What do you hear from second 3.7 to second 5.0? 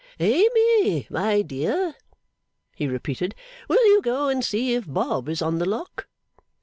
you go and see if